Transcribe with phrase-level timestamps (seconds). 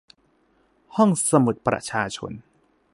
[0.95, 2.31] ห้องสมุดประชาชน